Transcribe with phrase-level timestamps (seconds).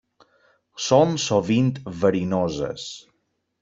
[0.85, 2.93] Són sovint verinoses.